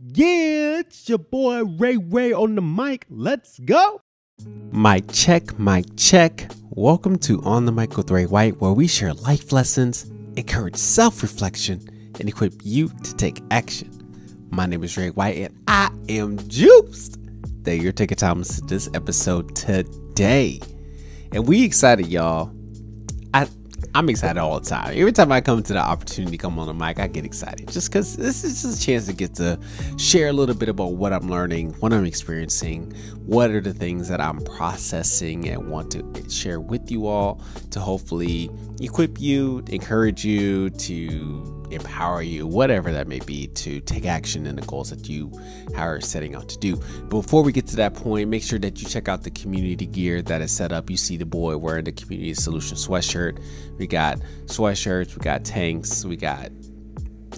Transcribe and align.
Yeah, 0.00 0.78
it's 0.78 1.08
your 1.08 1.18
boy 1.18 1.64
Ray 1.64 1.96
Ray 1.96 2.32
on 2.32 2.54
the 2.54 2.62
mic. 2.62 3.04
Let's 3.10 3.58
go. 3.58 4.00
Mic 4.70 5.10
check, 5.10 5.58
mic 5.58 5.86
check. 5.96 6.52
Welcome 6.70 7.18
to 7.18 7.42
On 7.42 7.64
the 7.64 7.72
Mic 7.72 7.96
with 7.96 8.08
Ray 8.12 8.26
White, 8.26 8.60
where 8.60 8.70
we 8.70 8.86
share 8.86 9.12
life 9.12 9.50
lessons, 9.50 10.04
encourage 10.36 10.76
self 10.76 11.20
reflection, 11.20 12.12
and 12.20 12.28
equip 12.28 12.52
you 12.62 12.90
to 13.02 13.16
take 13.16 13.42
action. 13.50 13.90
My 14.50 14.66
name 14.66 14.84
is 14.84 14.96
Ray 14.96 15.10
White, 15.10 15.36
and 15.36 15.58
I 15.66 15.90
am 16.08 16.38
juiced 16.48 17.18
that 17.64 17.78
you're 17.78 17.90
taking 17.90 18.18
time 18.18 18.44
to 18.44 18.60
this 18.66 18.88
episode 18.94 19.56
today. 19.56 20.60
And 21.32 21.48
we 21.48 21.64
excited, 21.64 22.06
y'all. 22.06 22.52
I 23.34 23.48
I'm 23.94 24.08
excited 24.08 24.38
all 24.38 24.60
the 24.60 24.68
time. 24.68 24.94
Every 24.96 25.12
time 25.12 25.32
I 25.32 25.40
come 25.40 25.62
to 25.62 25.72
the 25.72 25.78
opportunity 25.78 26.36
to 26.36 26.42
come 26.42 26.58
on 26.58 26.66
the 26.66 26.74
mic, 26.74 26.98
I 27.00 27.06
get 27.06 27.24
excited 27.24 27.68
just 27.68 27.90
because 27.90 28.16
this 28.16 28.44
is 28.44 28.62
just 28.62 28.82
a 28.82 28.86
chance 28.86 29.06
to 29.06 29.12
get 29.12 29.34
to 29.36 29.58
share 29.96 30.28
a 30.28 30.32
little 30.32 30.54
bit 30.54 30.68
about 30.68 30.92
what 30.94 31.12
I'm 31.12 31.28
learning, 31.28 31.72
what 31.80 31.92
I'm 31.92 32.04
experiencing, 32.04 32.92
what 33.26 33.50
are 33.50 33.60
the 33.60 33.72
things 33.72 34.08
that 34.08 34.20
I'm 34.20 34.40
processing 34.40 35.48
and 35.48 35.70
want 35.70 35.90
to 35.92 36.30
share 36.30 36.60
with 36.60 36.90
you 36.90 37.06
all 37.06 37.40
to 37.70 37.80
hopefully 37.80 38.50
equip 38.80 39.20
you, 39.20 39.64
encourage 39.68 40.24
you, 40.24 40.70
to 40.70 41.57
empower 41.70 42.22
you, 42.22 42.46
whatever 42.46 42.92
that 42.92 43.08
may 43.08 43.20
be, 43.20 43.48
to 43.48 43.80
take 43.80 44.06
action 44.06 44.46
in 44.46 44.56
the 44.56 44.62
goals 44.62 44.90
that 44.90 45.08
you 45.08 45.32
are 45.76 46.00
setting 46.00 46.34
out 46.34 46.48
to 46.48 46.58
do. 46.58 46.76
Before 47.08 47.42
we 47.42 47.52
get 47.52 47.66
to 47.68 47.76
that 47.76 47.94
point, 47.94 48.28
make 48.28 48.42
sure 48.42 48.58
that 48.58 48.80
you 48.80 48.88
check 48.88 49.08
out 49.08 49.22
the 49.22 49.30
community 49.30 49.86
gear 49.86 50.22
that 50.22 50.40
is 50.40 50.50
set 50.50 50.72
up. 50.72 50.90
You 50.90 50.96
see 50.96 51.16
the 51.16 51.26
boy 51.26 51.56
wearing 51.56 51.84
the 51.84 51.92
community 51.92 52.34
solution 52.34 52.76
sweatshirt. 52.76 53.38
We 53.78 53.86
got 53.86 54.18
sweatshirts, 54.46 55.16
we 55.16 55.22
got 55.22 55.44
tanks, 55.44 56.04
we 56.04 56.16
got 56.16 56.50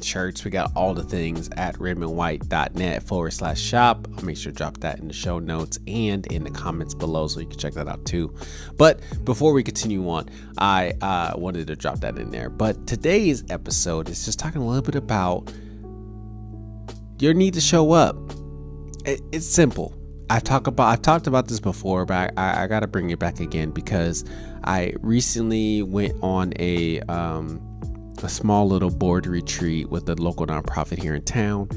shirts. 0.03 0.45
We 0.45 0.51
got 0.51 0.73
all 0.75 0.95
the 0.95 1.03
things 1.03 1.49
at 1.57 1.77
redmondwhite.net 1.77 3.03
forward 3.03 3.33
slash 3.33 3.61
shop. 3.61 4.09
I'll 4.17 4.25
make 4.25 4.37
sure 4.37 4.53
to 4.53 4.57
drop 4.57 4.79
that 4.79 4.99
in 4.99 5.09
the 5.09 5.15
show 5.15 5.39
notes 5.39 5.79
and 5.87 6.27
in 6.27 6.45
the 6.45 6.51
comments 6.51 6.95
below 6.95 7.27
so 7.27 7.41
you 7.41 7.47
can 7.47 7.59
check 7.59 7.75
that 7.75 7.89
out 7.89 8.05
too. 8.05 8.35
But 8.77 9.01
before 9.25 9.53
we 9.53 9.63
continue 9.63 10.09
on, 10.09 10.29
I 10.59 10.95
uh, 11.01 11.33
wanted 11.37 11.67
to 11.69 11.77
drop 11.77 12.01
that 12.01 12.19
in 12.19 12.31
there. 12.31 12.51
But 12.51 12.87
today's 12.87 13.45
episode 13.51 14.09
is 14.09 14.25
just 14.25 14.39
talking 14.39 14.63
a 14.63 14.67
little 14.67 14.83
bit 14.83 14.95
about 14.97 15.53
your 17.19 17.35
need 17.35 17.55
to 17.55 17.61
show 17.61 17.93
up. 17.93 18.17
It, 19.05 19.21
it's 19.33 19.47
simple. 19.47 19.97
I 20.31 20.39
talk 20.39 20.69
about 20.69 20.87
I've 20.87 21.03
talked 21.03 21.27
about 21.27 21.49
this 21.49 21.59
before, 21.59 22.07
but 22.07 22.33
I, 22.39 22.65
I 22.65 22.67
got 22.69 22.81
to 22.81 22.87
bring 22.87 23.11
it 23.11 23.19
back 23.19 23.41
again 23.41 23.71
because 23.73 24.25
I 24.63 24.95
recently 25.01 25.83
went 25.83 26.15
on 26.23 26.53
a 26.57 27.01
um, 27.01 27.61
a 28.25 28.29
small 28.29 28.69
little 28.69 28.91
board 28.91 29.27
retreat 29.27 29.91
with 29.91 30.09
a 30.09 30.15
local 30.15 30.47
nonprofit 30.47 30.99
here 30.99 31.15
in 31.15 31.23
town. 31.23 31.69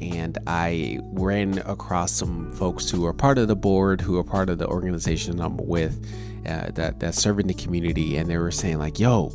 And 0.00 0.38
I 0.46 1.00
ran 1.12 1.58
across 1.58 2.12
some 2.12 2.52
folks 2.52 2.88
who 2.90 3.04
are 3.06 3.12
part 3.12 3.38
of 3.38 3.48
the 3.48 3.56
board, 3.56 4.00
who 4.00 4.18
are 4.18 4.24
part 4.24 4.48
of 4.48 4.58
the 4.58 4.66
organization 4.66 5.40
I'm 5.40 5.56
with, 5.56 6.06
uh, 6.46 6.70
that 6.72 7.00
that's 7.00 7.18
serving 7.18 7.48
the 7.48 7.54
community, 7.54 8.16
and 8.16 8.30
they 8.30 8.38
were 8.38 8.50
saying 8.50 8.78
like, 8.78 8.98
"Yo, 8.98 9.32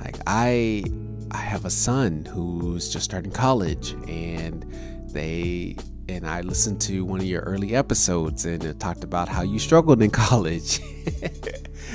like 0.00 0.16
I, 0.26 0.84
I 1.30 1.38
have 1.38 1.64
a 1.64 1.70
son 1.70 2.26
who's 2.26 2.92
just 2.92 3.04
starting 3.04 3.32
college, 3.32 3.92
and 4.06 4.64
they 5.10 5.76
and 6.08 6.26
I 6.26 6.42
listened 6.42 6.80
to 6.82 7.04
one 7.04 7.20
of 7.20 7.26
your 7.26 7.42
early 7.42 7.74
episodes 7.74 8.44
and 8.44 8.62
it 8.62 8.78
talked 8.78 9.04
about 9.04 9.28
how 9.28 9.42
you 9.42 9.58
struggled 9.58 10.02
in 10.02 10.10
college. 10.26 10.80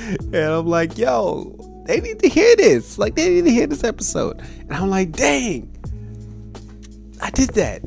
and 0.08 0.34
I'm 0.34 0.66
like, 0.66 0.98
yo, 0.98 1.56
they 1.90 2.00
need 2.00 2.20
to 2.20 2.28
hear 2.28 2.54
this. 2.56 2.98
Like 2.98 3.16
they 3.16 3.28
need 3.28 3.44
to 3.46 3.50
hear 3.50 3.66
this 3.66 3.82
episode. 3.82 4.40
And 4.60 4.72
I'm 4.72 4.90
like, 4.90 5.10
dang, 5.12 5.68
I 7.20 7.30
did 7.30 7.50
that. 7.50 7.82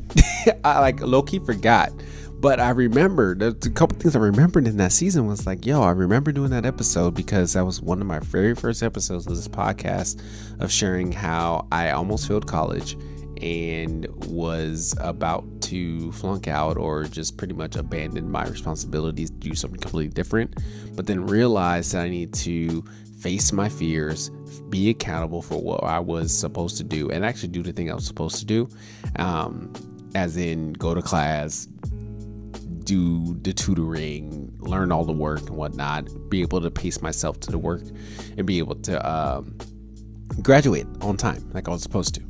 I 0.64 0.80
like 0.80 1.00
low 1.00 1.22
key 1.22 1.38
forgot. 1.38 1.90
But 2.38 2.60
I 2.60 2.70
remember 2.70 3.34
there's 3.34 3.64
a 3.64 3.70
couple 3.70 3.98
things 3.98 4.14
I 4.14 4.18
remembered 4.18 4.66
in 4.66 4.76
that 4.76 4.92
season 4.92 5.26
was 5.26 5.46
like, 5.46 5.64
yo, 5.64 5.82
I 5.82 5.92
remember 5.92 6.30
doing 6.30 6.50
that 6.50 6.66
episode 6.66 7.14
because 7.14 7.54
that 7.54 7.64
was 7.64 7.80
one 7.80 8.02
of 8.02 8.06
my 8.06 8.18
very 8.18 8.54
first 8.54 8.82
episodes 8.82 9.26
of 9.26 9.34
this 9.34 9.48
podcast 9.48 10.20
of 10.60 10.70
sharing 10.70 11.10
how 11.10 11.66
I 11.72 11.92
almost 11.92 12.28
failed 12.28 12.46
college 12.46 12.98
and 13.40 14.06
was 14.26 14.94
about 15.00 15.44
to 15.62 16.12
flunk 16.12 16.46
out 16.46 16.76
or 16.76 17.04
just 17.04 17.38
pretty 17.38 17.54
much 17.54 17.76
abandon 17.76 18.30
my 18.30 18.46
responsibilities 18.46 19.30
to 19.30 19.36
do 19.36 19.54
something 19.54 19.80
completely 19.80 20.12
different, 20.12 20.58
but 20.94 21.06
then 21.06 21.26
realized 21.26 21.92
that 21.92 22.02
I 22.02 22.10
need 22.10 22.34
to 22.34 22.84
face 23.24 23.54
my 23.54 23.70
fears, 23.70 24.28
be 24.68 24.90
accountable 24.90 25.40
for 25.40 25.58
what 25.58 25.82
I 25.82 25.98
was 25.98 26.30
supposed 26.30 26.76
to 26.76 26.84
do, 26.84 27.10
and 27.10 27.24
actually 27.24 27.48
do 27.48 27.62
the 27.62 27.72
thing 27.72 27.90
I 27.90 27.94
was 27.94 28.04
supposed 28.06 28.36
to 28.40 28.44
do. 28.44 28.68
Um, 29.16 29.72
as 30.14 30.36
in, 30.36 30.74
go 30.74 30.94
to 30.94 31.00
class, 31.00 31.66
do 32.84 33.34
the 33.40 33.54
tutoring, 33.54 34.54
learn 34.58 34.92
all 34.92 35.06
the 35.06 35.12
work 35.12 35.40
and 35.40 35.56
whatnot, 35.56 36.06
be 36.28 36.42
able 36.42 36.60
to 36.60 36.70
pace 36.70 37.00
myself 37.00 37.40
to 37.40 37.50
the 37.50 37.56
work, 37.56 37.82
and 38.36 38.46
be 38.46 38.58
able 38.58 38.74
to 38.74 39.10
um, 39.10 39.56
graduate 40.42 40.86
on 41.00 41.16
time 41.16 41.50
like 41.54 41.66
I 41.66 41.70
was 41.70 41.82
supposed 41.82 42.16
to. 42.16 42.22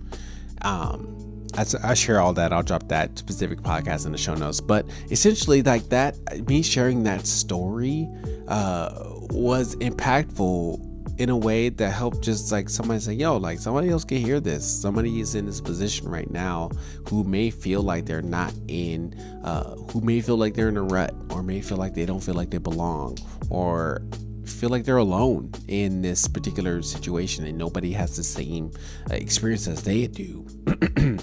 Um, 0.63 1.11
I, 1.57 1.67
I 1.83 1.95
share 1.95 2.21
all 2.21 2.33
that. 2.35 2.53
I'll 2.53 2.63
drop 2.63 2.87
that 2.89 3.19
specific 3.19 3.63
podcast 3.63 4.07
in 4.07 4.13
the 4.13 4.19
show 4.19 4.35
notes. 4.35 4.61
But 4.61 4.87
essentially, 5.11 5.61
like 5.61 5.89
that, 5.89 6.17
me 6.47 6.63
sharing 6.63 7.03
that 7.03 7.27
story 7.27 8.09
uh, 8.47 9.14
was 9.35 9.77
impactful 9.77 10.95
in 11.19 11.29
a 11.29 11.37
way 11.37 11.69
that 11.69 11.91
helped 11.91 12.23
just 12.23 12.51
like 12.51 12.69
somebody 12.69 12.99
say, 12.99 13.13
yo, 13.13 13.37
like 13.37 13.59
somebody 13.59 13.89
else 13.89 14.05
can 14.05 14.19
hear 14.19 14.41
this. 14.41 14.65
Somebody 14.65 15.21
is 15.21 15.35
in 15.35 15.47
this 15.47 15.61
position 15.61 16.09
right 16.09 16.31
now 16.31 16.71
who 17.09 17.23
may 17.23 17.51
feel 17.51 17.83
like 17.83 18.07
they're 18.07 18.23
not 18.23 18.53
in, 18.69 19.15
uh, 19.45 19.75
who 19.93 20.01
may 20.01 20.21
feel 20.21 20.37
like 20.37 20.55
they're 20.55 20.69
in 20.69 20.77
a 20.77 20.83
rut 20.83 21.15
or 21.31 21.43
may 21.43 21.61
feel 21.61 21.79
like 21.79 21.95
they 21.95 22.05
don't 22.07 22.21
feel 22.21 22.35
like 22.35 22.51
they 22.51 22.59
belong 22.59 23.17
or 23.49 24.03
feel 24.45 24.71
like 24.71 24.85
they're 24.85 24.97
alone 24.97 25.53
in 25.69 26.03
this 26.03 26.27
particular 26.27 26.83
situation 26.83 27.47
and 27.47 27.57
nobody 27.57 27.93
has 27.93 28.17
the 28.17 28.25
same 28.25 28.73
uh, 29.11 29.15
experience 29.15 29.69
as 29.69 29.83
they 29.83 30.07
do. 30.07 30.45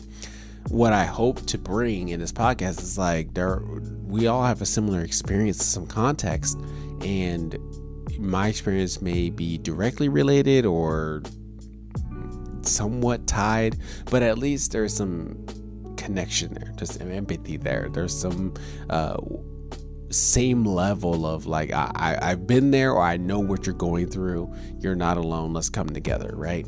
what 0.69 0.94
I 0.94 1.03
hope 1.03 1.45
to 1.47 1.57
bring 1.57 2.09
in 2.09 2.19
this 2.19 2.31
podcast 2.31 2.81
is 2.81 2.97
like 2.97 3.33
there 3.33 3.61
we 4.05 4.27
all 4.27 4.44
have 4.44 4.61
a 4.61 4.66
similar 4.66 5.01
experience, 5.01 5.66
some 5.66 5.88
context, 5.88 6.57
and 7.01 7.57
my 8.19 8.47
experience 8.47 9.01
may 9.01 9.29
be 9.29 9.57
directly 9.57 10.09
related 10.09 10.66
or 10.66 11.23
somewhat 12.62 13.28
tied, 13.28 13.78
but 14.09 14.23
at 14.23 14.38
least 14.38 14.72
there's 14.72 14.94
some 14.94 15.45
connection 15.97 16.53
there, 16.53 16.73
just 16.78 16.94
some 17.00 17.12
empathy 17.12 17.57
there. 17.57 17.89
There's 17.91 18.17
some 18.17 18.53
uh, 18.89 19.17
same 20.09 20.66
level 20.66 21.25
of 21.25 21.45
like 21.45 21.72
I, 21.72 21.91
I 21.95 22.31
I've 22.31 22.47
been 22.47 22.72
there 22.72 22.91
or 22.91 23.01
I 23.01 23.17
know 23.17 23.39
what 23.39 23.66
you're 23.66 23.75
going 23.75 24.07
through. 24.07 24.53
You're 24.79 24.95
not 24.95 25.18
alone. 25.18 25.53
Let's 25.53 25.69
come 25.69 25.89
together, 25.89 26.31
right? 26.35 26.68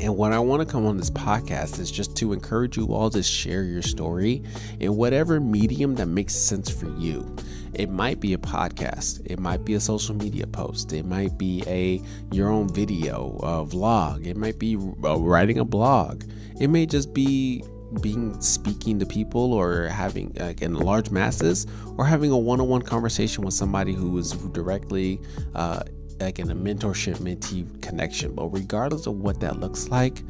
And 0.00 0.16
what 0.16 0.32
I 0.32 0.38
want 0.40 0.60
to 0.60 0.66
come 0.66 0.86
on 0.86 0.96
this 0.96 1.10
podcast 1.10 1.78
is 1.78 1.90
just 1.90 2.16
to 2.16 2.32
encourage 2.32 2.76
you 2.76 2.86
all 2.88 3.10
to 3.10 3.22
share 3.22 3.62
your 3.62 3.82
story 3.82 4.42
in 4.80 4.96
whatever 4.96 5.38
medium 5.38 5.94
that 5.96 6.06
makes 6.06 6.34
sense 6.34 6.68
for 6.68 6.88
you. 6.98 7.34
It 7.74 7.90
might 7.90 8.20
be 8.20 8.34
a 8.34 8.38
podcast, 8.38 9.22
it 9.24 9.38
might 9.38 9.64
be 9.64 9.74
a 9.74 9.80
social 9.80 10.14
media 10.14 10.46
post, 10.46 10.92
it 10.92 11.04
might 11.04 11.38
be 11.38 11.62
a 11.66 12.00
your 12.34 12.48
own 12.48 12.72
video, 12.72 13.36
a 13.42 13.64
vlog, 13.64 14.26
it 14.26 14.36
might 14.36 14.58
be 14.58 14.76
uh, 14.76 15.18
writing 15.18 15.58
a 15.58 15.64
blog. 15.64 16.24
It 16.60 16.68
may 16.68 16.86
just 16.86 17.12
be 17.12 17.64
being 18.00 18.40
speaking 18.40 18.98
to 18.98 19.06
people 19.06 19.52
or 19.52 19.86
having 19.88 20.32
like 20.34 20.62
in 20.62 20.74
large 20.74 21.10
masses 21.10 21.66
or 21.96 22.04
having 22.04 22.30
a 22.30 22.38
one-on-one 22.38 22.82
conversation 22.82 23.44
with 23.44 23.54
somebody 23.54 23.92
who 23.92 24.18
is 24.18 24.32
directly 24.32 25.20
uh, 25.54 25.82
like 26.20 26.38
in 26.38 26.50
a 26.50 26.54
mentorship 26.54 27.16
mentee 27.18 27.80
connection. 27.82 28.34
But 28.34 28.48
regardless 28.48 29.06
of 29.06 29.16
what 29.16 29.40
that 29.40 29.60
looks 29.60 29.88
like, 29.88 30.22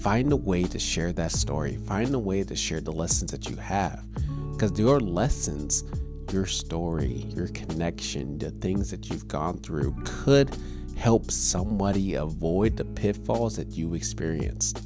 find 0.00 0.32
a 0.32 0.36
way 0.36 0.64
to 0.64 0.78
share 0.78 1.12
that 1.12 1.32
story. 1.32 1.76
Find 1.86 2.14
a 2.14 2.18
way 2.18 2.44
to 2.44 2.56
share 2.56 2.80
the 2.80 2.92
lessons 2.92 3.30
that 3.32 3.48
you 3.48 3.56
have. 3.56 4.04
Because 4.52 4.78
your 4.78 5.00
lessons, 5.00 5.84
your 6.32 6.46
story, 6.46 7.26
your 7.34 7.48
connection, 7.48 8.38
the 8.38 8.50
things 8.50 8.90
that 8.90 9.08
you've 9.08 9.28
gone 9.28 9.58
through 9.58 9.94
could 10.04 10.56
help 10.96 11.30
somebody 11.30 12.14
avoid 12.14 12.76
the 12.76 12.84
pitfalls 12.84 13.56
that 13.56 13.68
you 13.68 13.94
experienced. 13.94 14.82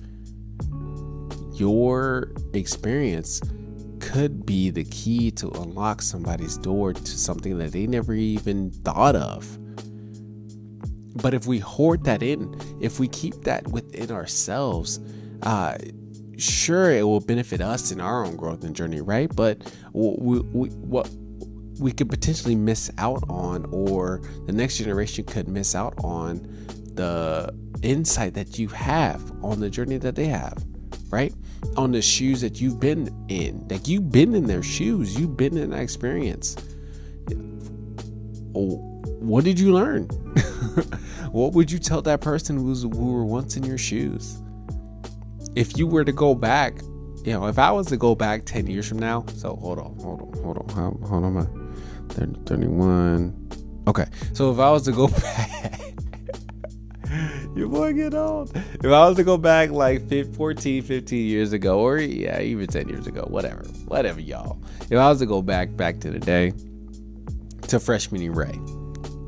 Your 1.54 2.32
experience 2.52 3.40
could 4.00 4.44
be 4.44 4.70
the 4.70 4.84
key 4.84 5.30
to 5.32 5.48
unlock 5.50 6.02
somebody's 6.02 6.58
door 6.58 6.92
to 6.92 7.18
something 7.18 7.58
that 7.58 7.72
they 7.72 7.86
never 7.86 8.14
even 8.14 8.70
thought 8.70 9.16
of. 9.16 9.58
But 11.14 11.34
if 11.34 11.46
we 11.46 11.58
hoard 11.58 12.04
that 12.04 12.22
in, 12.22 12.54
if 12.80 12.98
we 12.98 13.08
keep 13.08 13.42
that 13.44 13.66
within 13.68 14.10
ourselves, 14.10 15.00
uh, 15.42 15.78
sure, 16.38 16.90
it 16.90 17.02
will 17.04 17.20
benefit 17.20 17.60
us 17.60 17.92
in 17.92 18.00
our 18.00 18.24
own 18.24 18.36
growth 18.36 18.64
and 18.64 18.74
journey, 18.74 19.00
right? 19.00 19.34
But 19.34 19.72
we, 19.92 20.40
we, 20.40 20.68
what 20.68 21.08
we 21.78 21.92
could 21.92 22.08
potentially 22.08 22.54
miss 22.54 22.90
out 22.98 23.22
on, 23.28 23.66
or 23.70 24.22
the 24.46 24.52
next 24.52 24.78
generation 24.78 25.24
could 25.24 25.48
miss 25.48 25.74
out 25.74 25.94
on 26.02 26.46
the 26.94 27.54
insight 27.82 28.34
that 28.34 28.58
you 28.58 28.68
have 28.68 29.20
on 29.44 29.60
the 29.60 29.68
journey 29.68 29.98
that 29.98 30.14
they 30.14 30.26
have, 30.26 30.64
right? 31.10 31.34
On 31.76 31.92
the 31.92 32.02
shoes 32.02 32.40
that 32.40 32.60
you've 32.60 32.80
been 32.80 33.12
in. 33.28 33.66
Like 33.68 33.88
you've 33.88 34.10
been 34.10 34.34
in 34.34 34.46
their 34.46 34.62
shoes, 34.62 35.18
you've 35.18 35.36
been 35.36 35.56
in 35.56 35.70
that 35.70 35.80
experience. 35.80 36.56
Oh, 38.56 38.93
what 39.26 39.44
did 39.44 39.58
you 39.58 39.72
learn? 39.72 40.02
what 41.32 41.52
would 41.52 41.70
you 41.70 41.78
tell 41.78 42.02
that 42.02 42.20
person 42.20 42.56
who's 42.56 42.82
who 42.82 43.12
were 43.12 43.24
once 43.24 43.56
in 43.56 43.64
your 43.64 43.78
shoes? 43.78 44.38
If 45.56 45.78
you 45.78 45.86
were 45.86 46.04
to 46.04 46.12
go 46.12 46.34
back, 46.34 46.80
you 47.24 47.32
know, 47.32 47.46
if 47.46 47.58
I 47.58 47.70
was 47.70 47.86
to 47.88 47.96
go 47.96 48.14
back 48.14 48.44
10 48.44 48.66
years 48.66 48.88
from 48.88 48.98
now, 48.98 49.24
so 49.36 49.56
hold 49.56 49.78
on, 49.78 49.96
hold 49.98 50.20
on, 50.20 50.42
hold 50.42 50.58
on, 50.58 50.68
hold 50.68 51.02
on, 51.02 51.08
hold 51.08 51.24
on 51.24 52.44
31. 52.46 53.84
Okay, 53.86 54.06
so 54.32 54.52
if 54.52 54.58
I 54.58 54.70
was 54.70 54.82
to 54.84 54.92
go 54.92 55.08
back, 55.22 55.80
your 57.56 57.68
boy 57.68 57.92
get 57.92 58.14
old. 58.14 58.54
If 58.54 58.86
I 58.86 59.08
was 59.08 59.16
to 59.16 59.24
go 59.24 59.38
back 59.38 59.70
like 59.70 60.08
14, 60.34 60.82
15 60.82 61.26
years 61.26 61.52
ago, 61.52 61.80
or 61.80 61.98
yeah, 61.98 62.40
even 62.40 62.66
10 62.66 62.88
years 62.88 63.06
ago, 63.06 63.26
whatever, 63.28 63.62
whatever, 63.86 64.20
y'all. 64.20 64.58
If 64.90 64.98
I 64.98 65.08
was 65.08 65.20
to 65.20 65.26
go 65.26 65.42
back, 65.42 65.76
back 65.76 66.00
to 66.00 66.10
the 66.10 66.18
day, 66.18 66.52
to 67.68 67.80
freshman 67.80 68.32
Ray, 68.32 68.58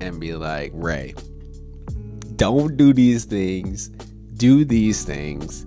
and 0.00 0.20
be 0.20 0.34
like, 0.34 0.72
Ray, 0.74 1.14
don't 2.36 2.76
do 2.76 2.92
these 2.92 3.24
things, 3.24 3.88
do 4.36 4.64
these 4.64 5.04
things 5.04 5.66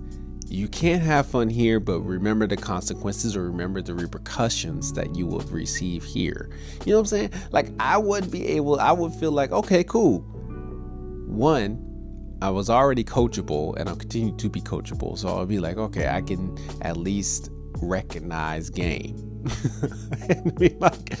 you 0.50 0.66
can't 0.66 1.00
have 1.00 1.26
fun 1.26 1.48
here, 1.48 1.78
but 1.78 2.00
remember 2.00 2.44
the 2.46 2.56
consequences 2.56 3.36
or 3.36 3.44
remember 3.44 3.80
the 3.80 3.94
repercussions 3.94 4.92
that 4.94 5.14
you 5.14 5.24
will 5.24 5.40
receive 5.42 6.02
here. 6.02 6.50
You 6.84 6.92
know 6.92 6.98
what 6.98 7.02
I'm 7.02 7.06
saying? 7.06 7.30
Like, 7.52 7.70
I 7.78 7.96
would 7.96 8.32
be 8.32 8.48
able, 8.48 8.80
I 8.80 8.90
would 8.90 9.14
feel 9.14 9.30
like, 9.30 9.52
okay, 9.52 9.84
cool. 9.84 10.18
One, 11.28 11.86
I 12.42 12.50
was 12.50 12.68
already 12.68 13.04
coachable 13.04 13.76
and 13.76 13.88
I'll 13.88 13.94
continue 13.94 14.36
to 14.36 14.48
be 14.48 14.60
coachable. 14.60 15.16
So 15.16 15.28
I'll 15.28 15.46
be 15.46 15.60
like, 15.60 15.76
okay, 15.76 16.08
I 16.08 16.20
can 16.20 16.58
at 16.82 16.96
least 16.96 17.50
recognize 17.80 18.70
game. 18.70 19.16
and 20.28 20.52
be 20.58 20.70
like, 20.80 21.16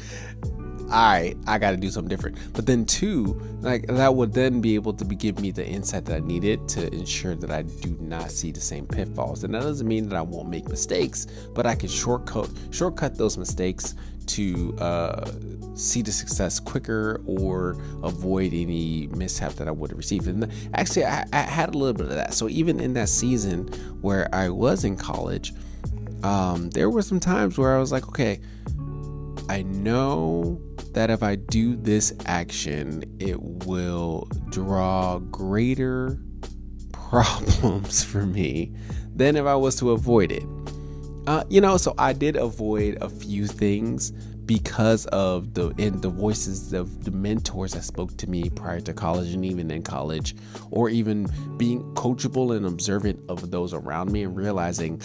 right, 0.90 1.36
I 1.46 1.58
got 1.58 1.70
to 1.70 1.76
do 1.76 1.90
something 1.90 2.08
different. 2.08 2.36
But 2.52 2.66
then 2.66 2.84
two, 2.84 3.40
like 3.60 3.86
that 3.86 4.14
would 4.14 4.32
then 4.32 4.60
be 4.60 4.74
able 4.74 4.92
to 4.94 5.04
be, 5.04 5.14
give 5.14 5.38
me 5.38 5.50
the 5.50 5.66
insight 5.66 6.04
that 6.06 6.16
I 6.16 6.20
needed 6.20 6.68
to 6.70 6.92
ensure 6.92 7.36
that 7.36 7.50
I 7.50 7.62
do 7.62 7.96
not 8.00 8.30
see 8.30 8.50
the 8.50 8.60
same 8.60 8.86
pitfalls. 8.86 9.44
And 9.44 9.54
that 9.54 9.62
doesn't 9.62 9.86
mean 9.86 10.08
that 10.08 10.16
I 10.16 10.22
won't 10.22 10.48
make 10.48 10.68
mistakes, 10.68 11.26
but 11.54 11.66
I 11.66 11.74
can 11.74 11.88
shortcut 11.88 12.50
shortcut 12.70 13.16
those 13.16 13.38
mistakes 13.38 13.94
to 14.26 14.76
uh, 14.78 15.30
see 15.74 16.02
the 16.02 16.12
success 16.12 16.60
quicker 16.60 17.20
or 17.26 17.76
avoid 18.02 18.52
any 18.52 19.08
mishap 19.08 19.52
that 19.54 19.68
I 19.68 19.70
would 19.70 19.90
have 19.90 19.98
received. 19.98 20.26
And 20.28 20.50
actually, 20.74 21.04
I, 21.04 21.24
I 21.32 21.40
had 21.42 21.74
a 21.74 21.78
little 21.78 21.94
bit 21.94 22.06
of 22.06 22.14
that. 22.14 22.34
So 22.34 22.48
even 22.48 22.80
in 22.80 22.94
that 22.94 23.08
season 23.08 23.68
where 24.00 24.28
I 24.32 24.48
was 24.48 24.84
in 24.84 24.96
college, 24.96 25.52
um, 26.22 26.70
there 26.70 26.90
were 26.90 27.02
some 27.02 27.18
times 27.18 27.58
where 27.58 27.76
I 27.76 27.80
was 27.80 27.92
like, 27.92 28.08
okay, 28.08 28.40
I 29.48 29.62
know 29.62 30.60
that 30.92 31.10
if 31.10 31.22
I 31.22 31.36
do 31.36 31.76
this 31.76 32.12
action, 32.26 33.04
it 33.18 33.40
will 33.40 34.28
draw 34.50 35.18
greater 35.18 36.18
problems 36.92 38.04
for 38.04 38.26
me 38.26 38.74
than 39.14 39.36
if 39.36 39.46
I 39.46 39.54
was 39.54 39.76
to 39.76 39.92
avoid 39.92 40.32
it. 40.32 40.44
Uh, 41.26 41.44
you 41.48 41.60
know, 41.60 41.76
so 41.76 41.94
I 41.98 42.12
did 42.12 42.36
avoid 42.36 42.98
a 43.00 43.08
few 43.08 43.46
things 43.46 44.12
because 44.46 45.06
of 45.06 45.54
the 45.54 45.68
in 45.78 46.00
the 46.00 46.08
voices 46.08 46.72
of 46.72 47.04
the 47.04 47.10
mentors 47.12 47.72
that 47.72 47.84
spoke 47.84 48.16
to 48.16 48.28
me 48.28 48.50
prior 48.50 48.80
to 48.80 48.92
college 48.92 49.32
and 49.32 49.44
even 49.44 49.70
in 49.70 49.82
college, 49.82 50.34
or 50.72 50.88
even 50.88 51.28
being 51.56 51.82
coachable 51.94 52.56
and 52.56 52.66
observant 52.66 53.20
of 53.28 53.52
those 53.52 53.72
around 53.72 54.10
me 54.10 54.24
and 54.24 54.36
realizing 54.36 55.00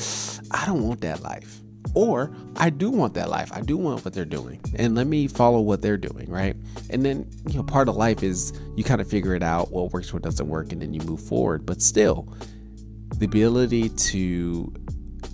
I 0.49 0.65
don't 0.65 0.87
want 0.87 1.01
that 1.01 1.21
life. 1.21 1.61
Or 1.93 2.35
I 2.57 2.69
do 2.69 2.89
want 2.89 3.13
that 3.13 3.29
life. 3.29 3.51
I 3.53 3.61
do 3.61 3.77
want 3.77 4.03
what 4.03 4.13
they're 4.13 4.25
doing. 4.25 4.59
And 4.75 4.95
let 4.95 5.07
me 5.07 5.27
follow 5.27 5.61
what 5.61 5.81
they're 5.81 5.97
doing, 5.97 6.29
right? 6.29 6.55
And 6.89 7.05
then, 7.05 7.29
you 7.47 7.55
know, 7.55 7.63
part 7.63 7.87
of 7.87 7.95
life 7.95 8.23
is 8.23 8.53
you 8.75 8.83
kind 8.83 9.01
of 9.01 9.07
figure 9.07 9.35
it 9.35 9.43
out 9.43 9.71
what 9.71 9.93
works, 9.93 10.11
what 10.13 10.21
doesn't 10.21 10.47
work, 10.47 10.71
and 10.71 10.81
then 10.81 10.93
you 10.93 11.01
move 11.01 11.21
forward. 11.21 11.65
But 11.65 11.81
still, 11.81 12.27
the 13.17 13.25
ability 13.25 13.89
to 13.89 14.73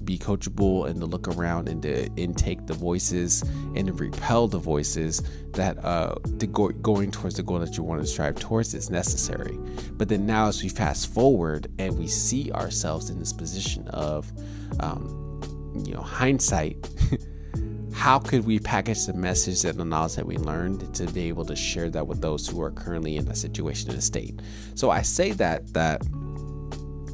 be 0.04 0.18
coachable 0.18 0.90
and 0.90 1.00
to 1.00 1.06
look 1.06 1.28
around 1.28 1.70
and 1.70 1.82
to 1.84 2.08
intake 2.16 2.66
the 2.66 2.74
voices 2.74 3.42
and 3.76 3.88
to 3.88 3.94
repel 3.94 4.48
the 4.48 4.58
voices 4.58 5.22
that 5.52 5.84
uh 5.86 6.16
go, 6.52 6.70
going 6.70 7.12
towards 7.12 7.36
the 7.36 7.44
goal 7.44 7.60
that 7.60 7.78
you 7.78 7.84
want 7.84 8.02
to 8.02 8.08
strive 8.08 8.36
towards 8.36 8.74
is 8.74 8.90
necessary 8.90 9.58
but 9.94 10.10
then 10.10 10.26
now 10.26 10.48
as 10.48 10.64
we 10.64 10.70
fast 10.70 11.14
forward 11.14 11.68
and 11.78 11.98
we 12.00 12.08
see 12.08 12.52
ourselves 12.52 13.10
in 13.10 13.20
this 13.20 13.34
position 13.34 13.88
of 13.90 14.32
um, 14.80 15.31
you 15.76 15.94
know 15.94 16.02
hindsight 16.02 16.90
how 17.94 18.18
could 18.20 18.46
we 18.46 18.60
package 18.60 19.06
the 19.06 19.14
message 19.14 19.64
and 19.66 19.78
the 19.78 19.86
knowledge 19.86 20.16
that 20.16 20.26
we 20.26 20.38
learned 20.38 20.94
to 20.94 21.06
be 21.08 21.28
able 21.28 21.46
to 21.46 21.56
share 21.56 21.90
that 21.90 22.06
with 22.06 22.22
those 22.22 22.48
who 22.48 22.62
are 22.62 22.72
currently 22.72 23.18
in 23.18 23.28
a 23.28 23.36
situation 23.36 23.92
in 23.92 23.98
a 23.98 24.02
state 24.02 24.40
so 24.76 24.90
i 24.90 25.02
say 25.02 25.32
that 25.32 25.74
that 25.74 26.02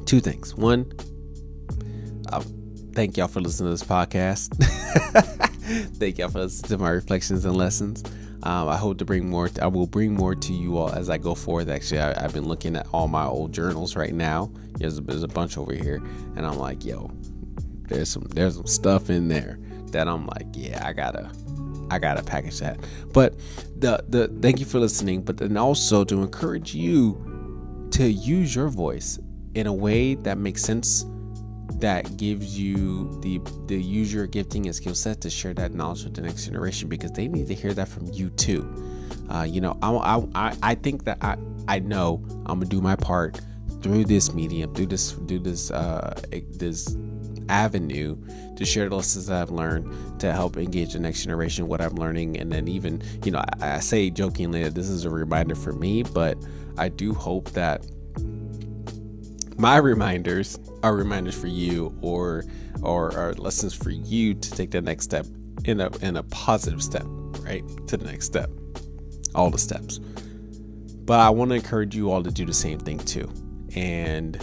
two 0.05 0.19
things 0.19 0.55
one 0.55 0.91
uh, 2.31 2.41
thank 2.93 3.17
y'all 3.17 3.27
for 3.27 3.41
listening 3.41 3.67
to 3.67 3.71
this 3.71 3.83
podcast 3.83 4.49
thank 5.97 6.17
y'all 6.17 6.29
for 6.29 6.39
listening 6.39 6.69
to 6.69 6.77
my 6.77 6.89
reflections 6.89 7.45
and 7.45 7.55
lessons 7.55 8.03
um, 8.43 8.69
I 8.69 8.77
hope 8.77 8.99
to 8.99 9.05
bring 9.05 9.27
more. 9.29 9.49
To, 9.49 9.63
I 9.63 9.67
will 9.67 9.87
bring 9.87 10.13
more 10.13 10.35
to 10.35 10.53
you 10.53 10.77
all 10.77 10.89
as 10.89 11.09
I 11.09 11.17
go 11.17 11.33
forth. 11.33 11.69
Actually, 11.69 12.01
I, 12.01 12.21
have 12.21 12.33
been 12.33 12.47
looking 12.47 12.75
at 12.75 12.87
all 12.93 13.07
my 13.07 13.25
old 13.25 13.51
journals 13.51 13.95
right 13.95 14.13
now. 14.13 14.51
There's 14.77 15.01
there's 15.01 15.23
a 15.23 15.27
bunch 15.27 15.57
over 15.57 15.73
here, 15.73 16.01
and 16.35 16.45
I'm 16.45 16.57
like, 16.57 16.85
yo, 16.85 17.11
there's 17.87 18.09
some 18.09 18.23
there's 18.29 18.55
some 18.55 18.67
stuff 18.67 19.09
in 19.09 19.27
there 19.27 19.59
that 19.91 20.07
I'm 20.07 20.27
like, 20.27 20.47
yeah, 20.53 20.85
I 20.85 20.93
gotta 20.93 21.31
I 21.89 21.99
gotta 21.99 22.23
package 22.23 22.59
that. 22.59 22.79
But 23.13 23.35
the 23.77 24.03
the 24.07 24.27
thank 24.41 24.59
you 24.59 24.65
for 24.65 24.79
listening, 24.79 25.21
but 25.21 25.37
then 25.37 25.57
also 25.57 26.03
to 26.05 26.21
encourage 26.21 26.73
you 26.73 27.87
to 27.91 28.05
use 28.07 28.55
your 28.55 28.67
voice 28.67 29.19
in 29.55 29.67
a 29.67 29.73
way 29.73 30.15
that 30.15 30.37
makes 30.37 30.61
sense 30.61 31.05
that 31.79 32.17
gives 32.17 32.57
you 32.57 33.19
the 33.21 33.39
the 33.67 33.75
use 33.75 34.13
your 34.13 34.27
gifting 34.27 34.65
and 34.65 34.75
skill 34.75 34.95
set 34.95 35.21
to 35.21 35.29
share 35.29 35.53
that 35.53 35.73
knowledge 35.73 36.03
with 36.03 36.15
the 36.15 36.21
next 36.21 36.45
generation 36.45 36.89
because 36.89 37.11
they 37.11 37.27
need 37.27 37.47
to 37.47 37.53
hear 37.53 37.73
that 37.73 37.87
from 37.87 38.07
you 38.11 38.29
too. 38.31 38.67
Uh, 39.29 39.43
you 39.43 39.61
know, 39.61 39.77
I, 39.81 40.23
I 40.35 40.57
I 40.63 40.75
think 40.75 41.03
that 41.05 41.17
I 41.21 41.37
I 41.67 41.79
know 41.79 42.23
I'm 42.45 42.59
gonna 42.59 42.65
do 42.65 42.81
my 42.81 42.95
part 42.95 43.39
through 43.81 44.05
this 44.05 44.33
medium, 44.33 44.73
through 44.73 44.87
this 44.87 45.11
through 45.11 45.39
this 45.39 45.69
uh 45.71 46.19
this 46.31 46.95
avenue 47.49 48.17
to 48.55 48.65
share 48.65 48.89
the 48.89 48.95
lessons 48.95 49.27
that 49.27 49.41
I've 49.41 49.51
learned 49.51 50.19
to 50.19 50.33
help 50.33 50.57
engage 50.57 50.93
the 50.93 50.99
next 50.99 51.23
generation, 51.23 51.67
what 51.67 51.81
I'm 51.81 51.95
learning. 51.95 52.37
And 52.37 52.51
then, 52.51 52.67
even, 52.67 53.01
you 53.23 53.31
know, 53.31 53.43
I, 53.61 53.75
I 53.75 53.79
say 53.79 54.09
jokingly 54.09 54.63
that 54.63 54.75
this 54.75 54.89
is 54.89 55.05
a 55.05 55.09
reminder 55.09 55.55
for 55.55 55.73
me, 55.73 56.03
but 56.03 56.37
I 56.77 56.89
do 56.89 57.13
hope 57.13 57.51
that 57.51 57.85
my 59.57 59.77
reminders 59.77 60.59
are 60.83 60.95
reminders 60.95 61.39
for 61.39 61.47
you 61.47 61.97
or 62.01 62.43
or 62.83 63.15
are 63.17 63.33
lessons 63.33 63.73
for 63.73 63.89
you 63.89 64.35
to 64.35 64.51
take 64.51 64.69
the 64.71 64.81
next 64.81 65.05
step 65.05 65.25
in 65.65 65.81
a 65.81 65.89
in 65.97 66.17
a 66.17 66.23
positive 66.23 66.81
step, 66.81 67.05
right? 67.41 67.63
To 67.87 67.97
the 67.97 68.05
next 68.05 68.25
step. 68.25 68.49
All 69.33 69.49
the 69.49 69.57
steps. 69.57 69.99
But 71.07 71.19
I 71.19 71.29
want 71.29 71.49
to 71.49 71.55
encourage 71.55 71.95
you 71.95 72.11
all 72.11 72.21
to 72.21 72.31
do 72.31 72.45
the 72.45 72.53
same 72.53 72.79
thing 72.79 72.99
too. 72.99 73.31
And 73.75 74.37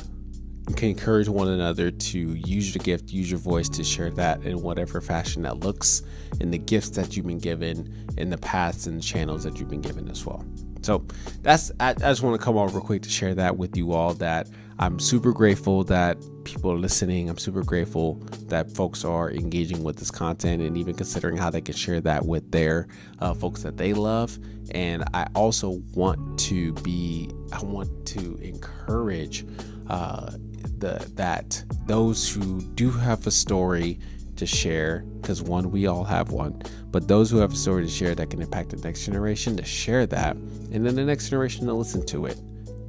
can 0.73 0.89
encourage 0.89 1.29
one 1.29 1.49
another 1.49 1.91
to 1.91 2.19
use 2.19 2.75
your 2.75 2.83
gift, 2.83 3.11
use 3.11 3.31
your 3.31 3.41
voice 3.41 3.69
to 3.69 3.85
share 3.85 4.11
that 4.11 4.43
in 4.45 4.63
whatever 4.63 5.01
fashion 5.01 5.43
that 5.43 5.59
looks, 5.59 6.03
in 6.41 6.51
the 6.51 6.59
gifts 6.59 6.91
that 6.91 7.17
you've 7.17 7.27
been 7.27 7.39
given, 7.39 8.07
in 8.17 8.31
the 8.31 8.39
paths 8.39 8.87
and 8.87 9.03
channels 9.03 9.45
that 9.45 9.61
you've 9.61 9.69
been 9.69 9.83
given 9.83 10.09
as 10.09 10.25
well. 10.25 10.45
So 10.83 11.05
that's 11.43 11.73
I, 11.81 11.91
I 11.91 11.95
just 11.95 12.23
want 12.23 12.39
to 12.39 12.45
come 12.45 12.57
over 12.57 12.79
real 12.79 12.87
quick 12.87 13.03
to 13.03 13.09
share 13.09 13.35
that 13.35 13.57
with 13.57 13.77
you 13.77 13.93
all. 13.93 14.15
That 14.15 14.49
I'm 14.79 14.99
super 14.99 15.33
grateful 15.33 15.85
that 15.85 16.19
people 16.45 16.71
are 16.71 16.77
listening. 16.77 17.31
I'm 17.31 17.39
super 17.39 17.63
grateful 17.63 18.15
that 18.49 18.71
folks 18.71 19.05
are 19.05 19.31
engaging 19.31 19.83
with 19.83 19.97
this 19.97 20.11
content 20.11 20.63
and 20.63 20.77
even 20.77 20.95
considering 20.95 21.37
how 21.37 21.49
they 21.49 21.63
can 21.63 21.75
share 21.75 22.01
that 22.03 22.27
with 22.27 22.51
their 22.51 22.89
uh, 23.21 23.33
folks 23.33 23.63
that 23.63 23.77
they 23.77 23.95
love. 23.95 24.39
And 24.73 25.05
I 25.15 25.27
also 25.35 25.81
want 25.95 26.39
to 26.41 26.73
be, 26.75 27.31
I 27.53 27.63
want 27.63 28.07
to 28.09 28.37
encourage 28.43 29.47
uh, 29.89 30.33
the 30.79 31.11
that 31.15 31.65
those 31.87 32.29
who 32.29 32.61
do 32.75 32.91
have 32.91 33.27
a 33.27 33.31
story 33.31 33.99
to 34.37 34.47
share 34.47 35.05
because 35.21 35.43
one 35.43 35.71
we 35.71 35.87
all 35.87 36.05
have 36.05 36.33
one 36.33 36.61
but 36.91 37.09
those 37.09 37.31
who 37.31 37.39
have 37.39 37.53
a 37.53 37.57
story 37.57 37.85
to 37.85 37.91
share 37.91 38.15
that 38.15 38.31
can 38.31 38.41
impact 38.41 38.71
the 38.71 38.77
next 38.77 39.05
generation 39.05 39.57
to 39.57 39.65
share 39.65 40.07
that 40.07 40.37
and 40.75 40.85
then 40.85 40.97
the 40.97 41.05
next 41.05 41.29
generation 41.29 41.67
to 41.67 41.73
listen 41.73 42.05
to 42.07 42.27
it. 42.27 42.37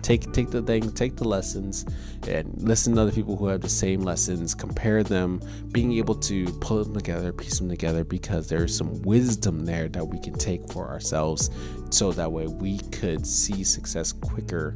Take 0.01 0.31
take 0.33 0.51
the 0.51 0.61
thing 0.61 0.91
take 0.91 1.15
the 1.15 1.27
lessons 1.27 1.85
and 2.27 2.53
listen 2.61 2.93
to 2.95 3.01
other 3.01 3.11
people 3.11 3.35
who 3.35 3.47
have 3.47 3.61
the 3.61 3.69
same 3.69 4.01
lessons. 4.01 4.53
Compare 4.53 5.03
them 5.03 5.41
being 5.71 5.93
able 5.93 6.13
to 6.15 6.45
pull 6.61 6.83
them 6.83 6.93
together 6.93 7.33
piece 7.33 7.57
them 7.57 7.69
together 7.69 8.03
because 8.03 8.47
there's 8.47 8.75
some 8.75 9.01
wisdom 9.01 9.65
there 9.65 9.87
that 9.87 10.05
we 10.05 10.19
can 10.19 10.33
take 10.33 10.71
for 10.71 10.87
ourselves 10.87 11.49
so 11.89 12.11
that 12.11 12.31
way 12.31 12.45
we 12.45 12.77
could 12.91 13.25
see 13.25 13.63
success 13.63 14.11
quicker 14.11 14.75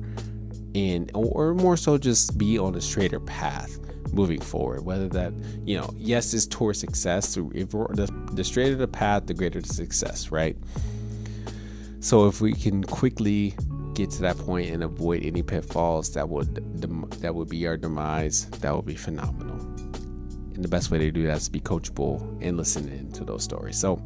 and 0.75 1.11
or 1.13 1.53
more 1.53 1.77
so 1.77 1.97
just 1.97 2.37
be 2.37 2.57
on 2.57 2.75
a 2.75 2.81
straighter 2.81 3.19
path 3.19 3.79
moving 4.13 4.41
forward. 4.41 4.85
Whether 4.85 5.07
that, 5.09 5.33
you 5.65 5.77
know, 5.77 5.93
yes, 5.97 6.33
is 6.33 6.47
towards 6.47 6.79
success. 6.79 7.37
If 7.37 7.69
the, 7.71 8.29
the 8.33 8.43
straighter 8.43 8.75
the 8.75 8.87
path, 8.87 9.27
the 9.27 9.33
greater 9.33 9.61
the 9.61 9.73
success, 9.73 10.31
right? 10.31 10.57
So 11.99 12.27
if 12.27 12.41
we 12.41 12.53
can 12.53 12.83
quickly 12.83 13.55
get 13.93 14.09
to 14.11 14.21
that 14.21 14.37
point 14.37 14.69
and 14.69 14.83
avoid 14.83 15.25
any 15.25 15.43
pitfalls 15.43 16.13
that 16.13 16.29
would 16.29 16.55
that 17.21 17.35
would 17.35 17.49
be 17.49 17.67
our 17.67 17.77
demise, 17.77 18.45
that 18.61 18.75
would 18.75 18.85
be 18.85 18.95
phenomenal. 18.95 19.59
And 20.53 20.63
the 20.63 20.69
best 20.69 20.91
way 20.91 20.99
to 20.99 21.11
do 21.11 21.25
that 21.27 21.37
is 21.37 21.45
to 21.45 21.51
be 21.51 21.59
coachable 21.59 22.21
and 22.41 22.57
listening 22.57 23.11
to 23.13 23.23
those 23.23 23.43
stories. 23.43 23.77
So 23.77 24.01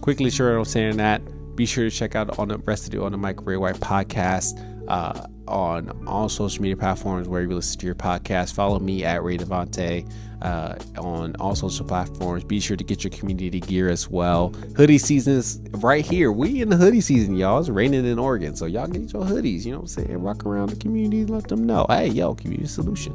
quickly, 0.00 0.30
sure, 0.30 0.56
I'm 0.56 0.64
saying 0.64 0.98
that. 0.98 1.22
Be 1.56 1.66
sure 1.66 1.84
to 1.84 1.90
check 1.90 2.14
out 2.14 2.38
on 2.38 2.48
the 2.48 2.58
rest 2.58 2.84
of 2.84 2.92
the 2.92 3.02
on 3.02 3.12
the 3.12 3.18
Mic 3.18 3.44
Ray 3.44 3.56
White 3.56 3.76
podcast 3.76 4.58
uh, 4.88 5.26
on 5.52 6.06
all 6.06 6.28
social 6.28 6.62
media 6.62 6.76
platforms 6.76 7.28
where 7.28 7.42
you 7.42 7.54
listen 7.54 7.78
to 7.80 7.86
your 7.86 7.94
podcast. 7.94 8.54
Follow 8.54 8.78
me 8.78 9.04
at 9.04 9.22
Ray 9.22 9.36
Devante 9.36 10.10
uh, 10.42 10.74
on 10.98 11.36
all 11.36 11.54
social 11.54 11.86
platforms. 11.86 12.44
Be 12.44 12.58
sure 12.58 12.76
to 12.76 12.84
get 12.84 13.04
your 13.04 13.10
community 13.10 13.60
gear 13.60 13.88
as 13.88 14.08
well. 14.08 14.48
Hoodie 14.76 14.98
season 14.98 15.34
is 15.34 15.60
right 15.74 16.04
here. 16.04 16.32
We 16.32 16.62
in 16.62 16.68
the 16.68 16.76
hoodie 16.76 17.00
season, 17.00 17.36
y'all. 17.36 17.60
It's 17.60 17.68
raining 17.68 18.04
in 18.04 18.18
Oregon, 18.18 18.56
so 18.56 18.66
y'all 18.66 18.88
get 18.88 19.12
your 19.12 19.22
hoodies. 19.22 19.64
You 19.64 19.72
know 19.72 19.78
what 19.78 19.96
I'm 19.96 20.04
saying? 20.04 20.22
Rock 20.22 20.44
around 20.44 20.70
the 20.70 20.76
community, 20.76 21.24
let 21.26 21.48
them 21.48 21.64
know. 21.64 21.86
Hey, 21.88 22.08
yo, 22.08 22.34
community 22.34 22.68
solution. 22.68 23.14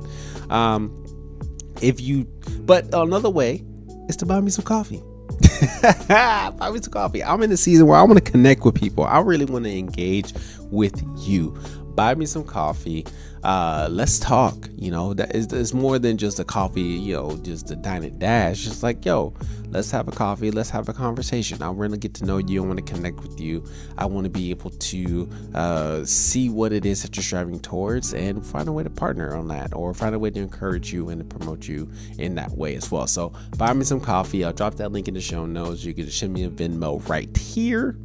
Um, 0.49 1.03
if 1.81 1.99
you, 1.99 2.25
but 2.61 2.85
another 2.93 3.29
way 3.29 3.63
is 4.07 4.15
to 4.17 4.25
buy 4.25 4.39
me 4.39 4.49
some 4.49 4.65
coffee. 4.65 5.03
buy 6.07 6.71
me 6.71 6.81
some 6.81 6.91
coffee. 6.91 7.23
I'm 7.23 7.43
in 7.43 7.49
the 7.49 7.57
season 7.57 7.87
where 7.87 7.97
I 7.97 8.03
want 8.03 8.23
to 8.23 8.31
connect 8.31 8.63
with 8.63 8.75
people. 8.75 9.03
I 9.03 9.19
really 9.19 9.45
want 9.45 9.65
to 9.65 9.77
engage 9.77 10.33
with 10.71 11.01
you. 11.27 11.57
Buy 11.97 12.15
me 12.15 12.25
some 12.25 12.45
coffee 12.45 13.05
uh, 13.43 13.87
let's 13.89 14.19
talk. 14.19 14.69
You 14.75 14.91
know, 14.91 15.13
that 15.13 15.35
is 15.35 15.51
it's 15.53 15.73
more 15.73 15.99
than 15.99 16.17
just 16.17 16.39
a 16.39 16.43
coffee, 16.43 16.81
you 16.81 17.13
know, 17.13 17.37
just 17.37 17.71
a 17.71 17.75
dine 17.75 18.03
and 18.03 18.19
dash. 18.19 18.65
Just 18.65 18.83
like, 18.83 19.05
yo, 19.05 19.33
let's 19.69 19.89
have 19.91 20.07
a 20.09 20.11
coffee, 20.11 20.51
let's 20.51 20.69
have 20.69 20.89
a 20.89 20.93
conversation. 20.93 21.61
I 21.61 21.69
want 21.69 21.93
to 21.93 21.97
get 21.97 22.13
to 22.15 22.25
know 22.25 22.39
you. 22.39 22.63
I 22.63 22.67
want 22.67 22.85
to 22.85 22.93
connect 22.93 23.21
with 23.21 23.39
you. 23.39 23.63
I 23.97 24.05
want 24.05 24.25
to 24.25 24.29
be 24.29 24.49
able 24.49 24.71
to 24.71 25.29
uh, 25.53 26.03
see 26.05 26.49
what 26.49 26.73
it 26.73 26.85
is 26.85 27.03
that 27.03 27.15
you're 27.15 27.23
striving 27.23 27.59
towards 27.59 28.13
and 28.13 28.45
find 28.45 28.67
a 28.67 28.71
way 28.71 28.83
to 28.83 28.89
partner 28.89 29.35
on 29.35 29.47
that 29.47 29.73
or 29.73 29.93
find 29.93 30.13
a 30.13 30.19
way 30.19 30.29
to 30.29 30.39
encourage 30.39 30.91
you 30.91 31.09
and 31.09 31.19
to 31.19 31.37
promote 31.37 31.67
you 31.67 31.89
in 32.17 32.35
that 32.35 32.51
way 32.51 32.75
as 32.75 32.91
well. 32.91 33.07
So 33.07 33.33
buy 33.57 33.71
me 33.73 33.85
some 33.85 34.01
coffee. 34.01 34.43
I'll 34.43 34.53
drop 34.53 34.75
that 34.75 34.91
link 34.91 35.07
in 35.07 35.13
the 35.13 35.21
show 35.21 35.45
notes. 35.45 35.83
You 35.85 35.93
can 35.93 36.09
send 36.09 36.33
me 36.33 36.43
a 36.43 36.49
Venmo 36.49 37.07
right 37.07 37.35
here. 37.37 37.97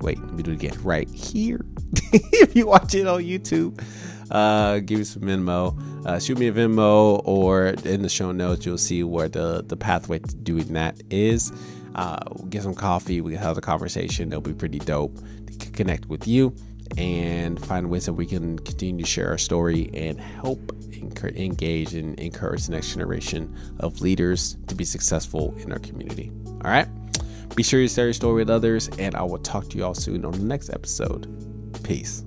Wait, 0.00 0.18
let 0.18 0.32
me 0.32 0.42
do 0.42 0.52
it 0.52 0.54
again. 0.54 0.78
Right 0.82 1.08
here. 1.10 1.64
if 2.12 2.56
you 2.56 2.66
watch 2.66 2.94
it 2.94 3.06
on 3.06 3.22
YouTube 3.22 3.80
uh, 4.30 4.78
give 4.80 4.98
me 4.98 5.04
some 5.04 5.22
Venmo. 5.22 6.06
Uh, 6.06 6.18
shoot 6.18 6.38
me 6.38 6.48
a 6.48 6.52
Venmo 6.52 7.20
or 7.24 7.68
in 7.68 8.02
the 8.02 8.08
show 8.08 8.32
notes, 8.32 8.64
you'll 8.64 8.78
see 8.78 9.02
where 9.02 9.28
the, 9.28 9.64
the 9.66 9.76
pathway 9.76 10.18
to 10.18 10.34
doing 10.36 10.72
that 10.72 11.00
is. 11.10 11.52
Uh, 11.94 12.18
we'll 12.30 12.48
get 12.48 12.62
some 12.62 12.74
coffee. 12.74 13.20
We 13.20 13.32
can 13.32 13.42
have 13.42 13.58
a 13.58 13.60
conversation. 13.60 14.28
It'll 14.28 14.40
be 14.40 14.54
pretty 14.54 14.78
dope 14.78 15.16
to 15.58 15.70
connect 15.70 16.06
with 16.06 16.26
you 16.26 16.54
and 16.96 17.64
find 17.64 17.90
ways 17.90 18.06
that 18.06 18.14
we 18.14 18.26
can 18.26 18.58
continue 18.60 19.04
to 19.04 19.10
share 19.10 19.28
our 19.28 19.38
story 19.38 19.90
and 19.94 20.20
help 20.20 20.72
engage 21.22 21.94
and 21.94 22.18
encourage 22.20 22.66
the 22.66 22.72
next 22.72 22.92
generation 22.92 23.54
of 23.80 24.00
leaders 24.00 24.56
to 24.68 24.74
be 24.74 24.84
successful 24.84 25.54
in 25.58 25.72
our 25.72 25.78
community. 25.80 26.30
All 26.46 26.70
right. 26.70 26.88
Be 27.56 27.62
sure 27.62 27.80
to 27.80 27.88
share 27.88 28.06
your 28.06 28.12
story 28.12 28.34
with 28.36 28.50
others, 28.50 28.88
and 28.98 29.14
I 29.14 29.22
will 29.22 29.38
talk 29.38 29.68
to 29.70 29.76
you 29.76 29.84
all 29.84 29.94
soon 29.94 30.24
on 30.24 30.32
the 30.32 30.38
next 30.38 30.70
episode. 30.70 31.26
Peace. 31.82 32.24